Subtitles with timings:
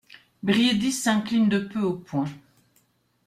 [0.41, 2.25] Briedis s'incline de peu aux points.